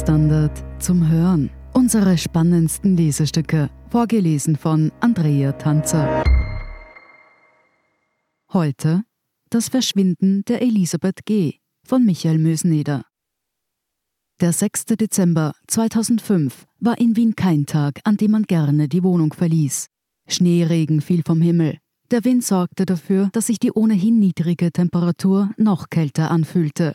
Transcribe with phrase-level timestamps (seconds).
[0.00, 1.50] Standard zum Hören.
[1.74, 6.24] Unsere spannendsten Lesestücke, vorgelesen von Andrea Tanzer.
[8.50, 9.02] Heute
[9.50, 11.56] Das Verschwinden der Elisabeth G.
[11.86, 13.04] von Michael Mösneder.
[14.40, 14.86] Der 6.
[14.86, 19.88] Dezember 2005 war in Wien kein Tag, an dem man gerne die Wohnung verließ.
[20.26, 21.76] Schneeregen fiel vom Himmel.
[22.10, 26.94] Der Wind sorgte dafür, dass sich die ohnehin niedrige Temperatur noch kälter anfühlte.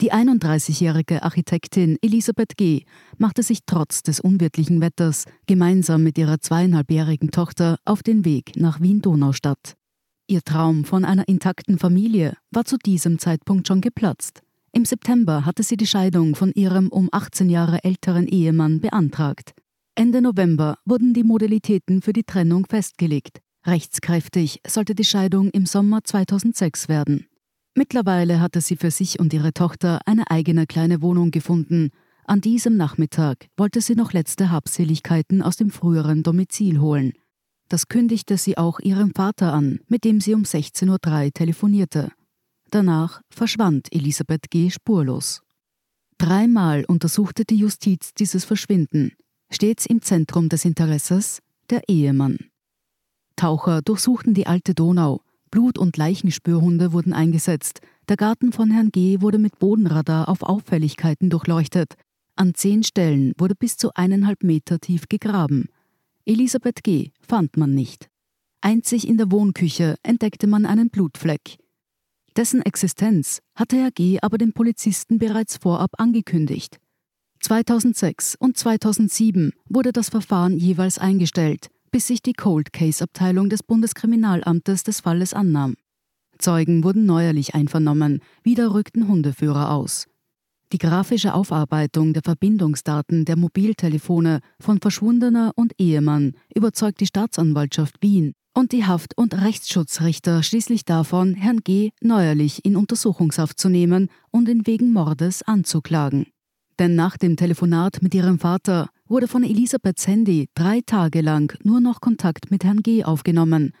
[0.00, 2.82] Die 31-jährige Architektin Elisabeth G.
[3.16, 8.80] machte sich trotz des unwirtlichen Wetters gemeinsam mit ihrer zweieinhalbjährigen Tochter auf den Weg nach
[8.80, 9.76] Wien-Donaustadt.
[10.26, 14.42] Ihr Traum von einer intakten Familie war zu diesem Zeitpunkt schon geplatzt.
[14.72, 19.54] Im September hatte sie die Scheidung von ihrem um 18 Jahre älteren Ehemann beantragt.
[19.94, 23.38] Ende November wurden die Modalitäten für die Trennung festgelegt.
[23.64, 27.28] Rechtskräftig sollte die Scheidung im Sommer 2006 werden.
[27.74, 31.90] Mittlerweile hatte sie für sich und ihre Tochter eine eigene kleine Wohnung gefunden.
[32.24, 37.12] An diesem Nachmittag wollte sie noch letzte Habseligkeiten aus dem früheren Domizil holen.
[37.68, 42.12] Das kündigte sie auch ihrem Vater an, mit dem sie um 16.03 Uhr telefonierte.
[42.70, 44.70] Danach verschwand Elisabeth G.
[44.70, 45.42] spurlos.
[46.18, 49.12] Dreimal untersuchte die Justiz dieses Verschwinden.
[49.50, 52.38] Stets im Zentrum des Interesses der Ehemann.
[53.36, 55.23] Taucher durchsuchten die alte Donau.
[55.54, 57.80] Blut- und Leichenspürhunde wurden eingesetzt.
[58.08, 59.20] Der Garten von Herrn G.
[59.20, 61.94] wurde mit Bodenradar auf Auffälligkeiten durchleuchtet.
[62.34, 65.68] An zehn Stellen wurde bis zu eineinhalb Meter tief gegraben.
[66.26, 67.12] Elisabeth G.
[67.20, 68.08] fand man nicht.
[68.62, 71.58] Einzig in der Wohnküche entdeckte man einen Blutfleck.
[72.34, 74.18] Dessen Existenz hatte Herr G.
[74.22, 76.80] aber den Polizisten bereits vorab angekündigt.
[77.42, 83.62] 2006 und 2007 wurde das Verfahren jeweils eingestellt, bis sich die Cold Case Abteilung des
[83.62, 85.76] Bundeskriminalamtes des Falles annahm.
[86.38, 90.08] Zeugen wurden neuerlich einvernommen, wieder rückten Hundeführer aus.
[90.72, 98.32] Die grafische Aufarbeitung der Verbindungsdaten der Mobiltelefone von Verschwundener und Ehemann überzeugt die Staatsanwaltschaft Wien,
[98.54, 101.90] und die Haft- und Rechtsschutzrichter schließlich davon, Herrn G.
[102.00, 106.26] neuerlich in Untersuchungshaft zu nehmen und ihn wegen Mordes anzuklagen.
[106.80, 111.80] Denn nach dem Telefonat mit ihrem Vater wurde von Elisabeths Handy drei Tage lang nur
[111.80, 113.04] noch Kontakt mit Herrn G.
[113.04, 113.72] aufgenommen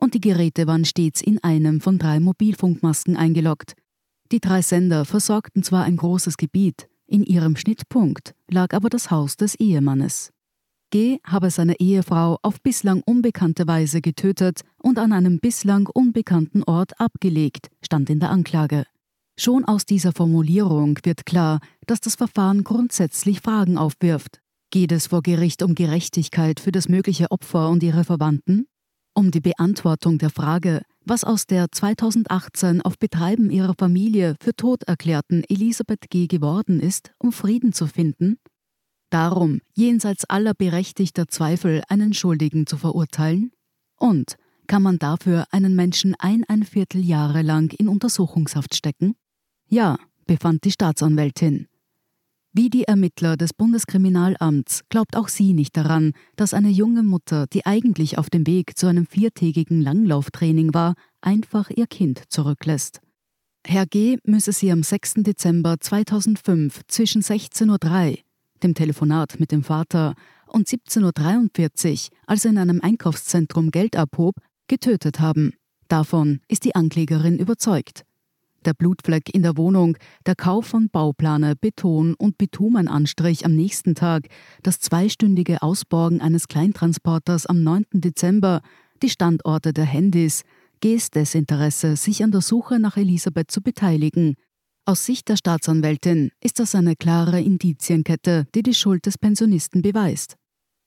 [0.00, 3.74] und die Geräte waren stets in einem von drei Mobilfunkmasten eingeloggt.
[4.32, 9.36] Die drei Sender versorgten zwar ein großes Gebiet, in ihrem Schnittpunkt lag aber das Haus
[9.36, 10.30] des Ehemannes.
[10.90, 11.18] G.
[11.24, 17.68] habe seine Ehefrau auf bislang unbekannte Weise getötet und an einem bislang unbekannten Ort abgelegt,
[17.82, 18.86] stand in der Anklage.
[19.38, 24.40] Schon aus dieser Formulierung wird klar, dass das Verfahren grundsätzlich Fragen aufwirft.
[24.72, 28.68] Geht es vor Gericht um Gerechtigkeit für das mögliche Opfer und ihre Verwandten?
[29.14, 34.84] Um die Beantwortung der Frage, was aus der 2018 auf Betreiben ihrer Familie für tot
[34.84, 36.28] erklärten Elisabeth G.
[36.28, 38.38] geworden ist, um Frieden zu finden?
[39.10, 43.50] Darum, jenseits aller berechtigter Zweifel einen Schuldigen zu verurteilen?
[43.98, 44.36] Und
[44.68, 49.16] kann man dafür einen Menschen eineinviertel Jahre lang in Untersuchungshaft stecken?
[49.66, 51.66] Ja, befand die Staatsanwältin.
[52.52, 57.64] Wie die Ermittler des Bundeskriminalamts glaubt auch sie nicht daran, dass eine junge Mutter, die
[57.64, 63.00] eigentlich auf dem Weg zu einem viertägigen Langlauftraining war, einfach ihr Kind zurücklässt.
[63.66, 64.18] Herr G.
[64.24, 65.14] müsse sie am 6.
[65.18, 68.18] Dezember 2005 zwischen 16.03 Uhr
[68.62, 70.14] dem Telefonat mit dem Vater,
[70.46, 74.34] und 17.43 Uhr, als er in einem Einkaufszentrum Geld abhob,
[74.68, 75.54] getötet haben.
[75.88, 78.04] Davon ist die Anklägerin überzeugt.
[78.66, 84.28] Der Blutfleck in der Wohnung, der Kauf von Bauplaner, Beton und Bitumenanstrich am nächsten Tag,
[84.62, 87.86] das zweistündige Ausborgen eines Kleintransporters am 9.
[87.92, 88.60] Dezember,
[89.02, 90.42] die Standorte der Handys,
[90.80, 94.36] Gs Desinteresse, sich an der Suche nach Elisabeth zu beteiligen,
[94.86, 100.34] aus Sicht der Staatsanwältin ist das eine klare Indizienkette, die die Schuld des Pensionisten beweist.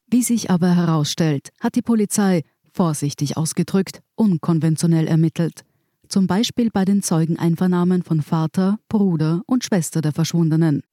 [0.08, 2.42] Wie sich aber herausstellt, hat die Polizei,
[2.74, 5.64] vorsichtig ausgedrückt, unkonventionell ermittelt.
[6.14, 10.84] Zum Beispiel bei den Zeugeneinvernahmen von Vater, Bruder und Schwester der Verschwundenen.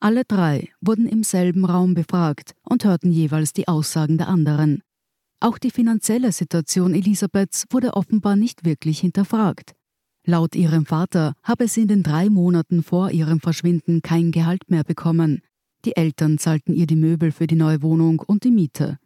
[0.00, 4.82] Alle drei wurden im selben Raum befragt und hörten jeweils die Aussagen der anderen.
[5.40, 9.72] Auch die finanzielle Situation Elisabeths wurde offenbar nicht wirklich hinterfragt.
[10.26, 14.84] Laut ihrem Vater habe sie in den drei Monaten vor ihrem Verschwinden kein Gehalt mehr
[14.84, 15.40] bekommen.
[15.86, 18.98] Die Eltern zahlten ihr die Möbel für die neue Wohnung und die Miete.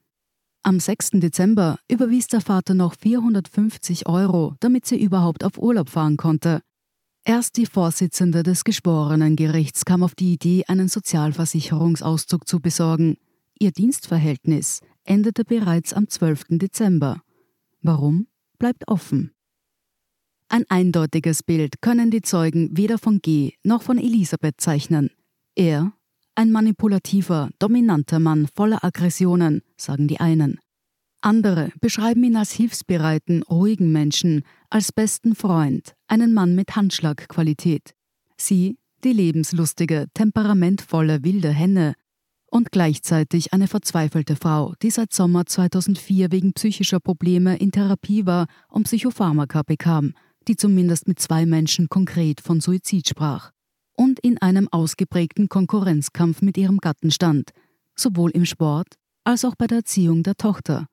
[0.62, 1.12] Am 6.
[1.12, 6.60] Dezember überwies der Vater noch 450 Euro, damit sie überhaupt auf Urlaub fahren konnte.
[7.24, 13.16] Erst die Vorsitzende des Geschworenengerichts kam auf die Idee, einen Sozialversicherungsauszug zu besorgen.
[13.58, 16.44] Ihr Dienstverhältnis endete bereits am 12.
[16.50, 17.22] Dezember.
[17.80, 18.26] Warum?
[18.58, 19.32] Bleibt offen.
[20.48, 25.10] Ein eindeutiges Bild können die Zeugen weder von G noch von Elisabeth zeichnen.
[25.54, 25.92] Er
[26.40, 30.58] Ein manipulativer, dominanter Mann voller Aggressionen, sagen die einen.
[31.20, 37.92] Andere beschreiben ihn als hilfsbereiten, ruhigen Menschen, als besten Freund, einen Mann mit Handschlagqualität.
[38.38, 41.92] Sie, die lebenslustige, temperamentvolle wilde Henne,
[42.50, 48.46] und gleichzeitig eine verzweifelte Frau, die seit Sommer 2004 wegen psychischer Probleme in Therapie war
[48.70, 50.14] und Psychopharmaka bekam,
[50.48, 53.52] die zumindest mit zwei Menschen konkret von Suizid sprach
[54.00, 57.50] und in einem ausgeprägten Konkurrenzkampf mit ihrem Gatten stand,
[57.94, 58.94] sowohl im Sport
[59.24, 60.86] als auch bei der Erziehung der Tochter.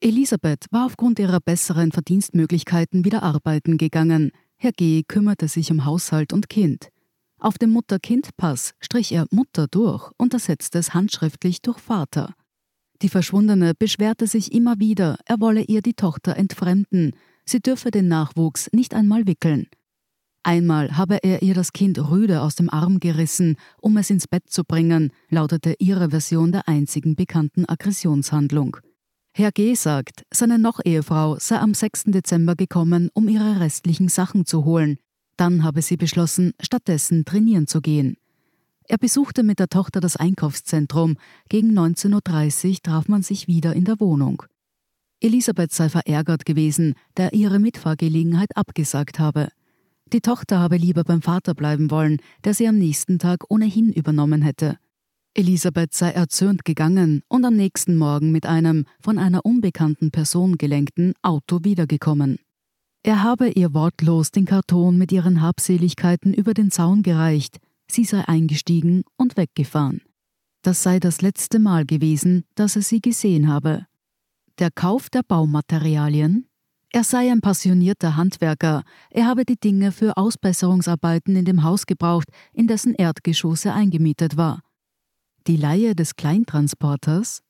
[0.00, 4.30] Elisabeth war aufgrund ihrer besseren Verdienstmöglichkeiten wieder arbeiten gegangen.
[4.58, 5.02] Herr G.
[5.02, 6.90] kümmerte sich um Haushalt und Kind.
[7.40, 12.32] Auf dem Mutter-Kind-Pass strich er Mutter durch und ersetzte es handschriftlich durch Vater.
[13.02, 18.06] Die Verschwundene beschwerte sich immer wieder, er wolle ihr die Tochter entfremden, sie dürfe den
[18.06, 19.66] Nachwuchs nicht einmal wickeln.
[20.44, 24.50] Einmal habe er ihr das Kind rüde aus dem Arm gerissen, um es ins Bett
[24.50, 28.78] zu bringen, lautete ihre Version der einzigen bekannten Aggressionshandlung.
[29.34, 29.74] Herr G.
[29.74, 32.04] sagt, seine Noch-Ehefrau sei am 6.
[32.06, 34.98] Dezember gekommen, um ihre restlichen Sachen zu holen,
[35.36, 38.16] dann habe sie beschlossen, stattdessen trainieren zu gehen.
[38.88, 41.16] Er besuchte mit der Tochter das Einkaufszentrum.
[41.48, 44.42] Gegen 19.30 Uhr traf man sich wieder in der Wohnung.
[45.20, 49.48] Elisabeth sei verärgert gewesen, da ihre Mitfahrgelegenheit abgesagt habe.
[50.12, 54.42] Die Tochter habe lieber beim Vater bleiben wollen, der sie am nächsten Tag ohnehin übernommen
[54.42, 54.78] hätte.
[55.34, 61.14] Elisabeth sei erzürnt gegangen und am nächsten Morgen mit einem von einer unbekannten Person gelenkten
[61.22, 62.38] Auto wiedergekommen.
[63.02, 67.58] Er habe ihr wortlos den Karton mit ihren Habseligkeiten über den Zaun gereicht,
[67.90, 70.02] sie sei eingestiegen und weggefahren.
[70.60, 73.86] Das sei das letzte Mal gewesen, dass er sie gesehen habe.
[74.58, 76.46] Der Kauf der Baumaterialien?
[76.94, 82.28] Er sei ein passionierter Handwerker, er habe die Dinge für Ausbesserungsarbeiten in dem Haus gebraucht,
[82.52, 84.60] in dessen Erdgeschosse eingemietet war.
[85.46, 87.40] Die Leihe des Kleintransporters?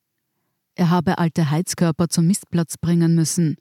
[0.76, 3.56] Er habe alte Heizkörper zum Mistplatz bringen müssen.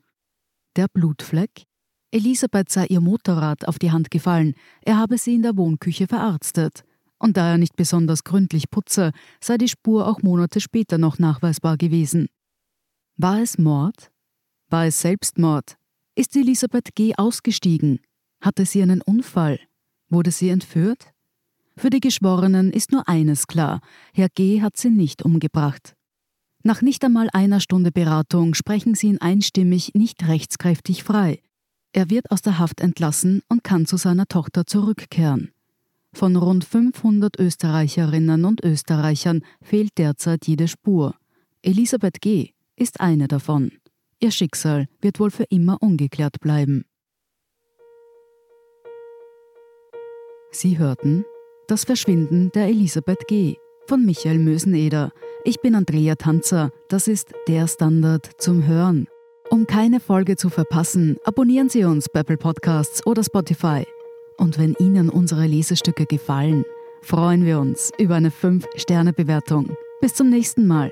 [0.75, 1.63] Der Blutfleck?
[2.11, 4.53] Elisabeth sei ihr Motorrad auf die Hand gefallen,
[4.83, 6.83] er habe sie in der Wohnküche verarztet.
[7.17, 11.77] Und da er nicht besonders gründlich putze, sei die Spur auch Monate später noch nachweisbar
[11.77, 12.27] gewesen.
[13.17, 14.10] War es Mord?
[14.71, 15.75] War es Selbstmord?
[16.15, 17.13] Ist Elisabeth G.
[17.17, 17.99] ausgestiegen?
[18.39, 19.59] Hatte sie einen Unfall?
[20.07, 21.11] Wurde sie entführt?
[21.75, 23.81] Für die Geschworenen ist nur eines klar:
[24.13, 24.61] Herr G.
[24.61, 25.97] hat sie nicht umgebracht.
[26.63, 31.41] Nach nicht einmal einer Stunde Beratung sprechen sie ihn einstimmig nicht rechtskräftig frei.
[31.91, 35.51] Er wird aus der Haft entlassen und kann zu seiner Tochter zurückkehren.
[36.13, 41.15] Von rund 500 Österreicherinnen und Österreichern fehlt derzeit jede Spur.
[41.61, 42.51] Elisabeth G.
[42.77, 43.73] ist eine davon.
[44.23, 46.85] Ihr Schicksal wird wohl für immer ungeklärt bleiben.
[50.51, 51.25] Sie hörten
[51.67, 53.55] Das Verschwinden der Elisabeth G.
[53.87, 55.11] von Michael Möseneder.
[55.43, 56.69] Ich bin Andrea Tanzer.
[56.87, 59.07] Das ist der Standard zum Hören.
[59.49, 63.87] Um keine Folge zu verpassen, abonnieren Sie uns bei Apple Podcasts oder Spotify.
[64.37, 66.63] Und wenn Ihnen unsere Lesestücke gefallen,
[67.01, 69.75] freuen wir uns über eine 5-Sterne-Bewertung.
[69.99, 70.91] Bis zum nächsten Mal.